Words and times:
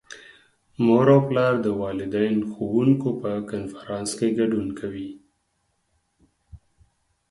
مور 0.85 1.07
او 1.13 1.21
پلار 1.29 1.53
د 1.65 1.67
والدین- 1.81 2.35
ښوونکو 2.51 3.09
په 3.21 3.31
کنفرانس 3.51 4.09
کې 4.19 4.27
ګډون 4.39 4.67
کوي. 4.79 5.11